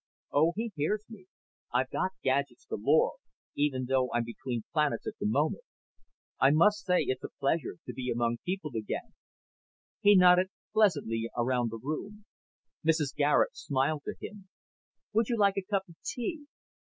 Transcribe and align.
"Oh, 0.33 0.53
he 0.55 0.71
hears 0.75 1.05
me. 1.11 1.27
I've 1.71 1.91
got 1.91 2.13
gadgets 2.23 2.65
galore, 2.65 3.17
even 3.53 3.85
though 3.85 4.09
I'm 4.11 4.23
between 4.23 4.63
planets 4.73 5.05
at 5.05 5.13
the 5.19 5.27
moment. 5.27 5.63
I 6.39 6.49
must 6.49 6.85
say 6.85 7.01
it's 7.03 7.23
a 7.23 7.29
pleasure 7.39 7.75
to 7.85 7.93
be 7.93 8.09
among 8.09 8.37
people 8.43 8.71
again." 8.75 9.13
He 9.99 10.15
nodded 10.15 10.47
pleasantly 10.73 11.29
around 11.37 11.69
the 11.69 11.77
room. 11.77 12.25
Mrs. 12.83 13.13
Garet 13.15 13.55
smiled 13.55 14.01
to 14.05 14.15
him. 14.19 14.49
"Would 15.13 15.29
you 15.29 15.37
like 15.37 15.55
a 15.57 15.61
cup 15.71 15.87
of 15.87 15.93
tea?" 16.03 16.47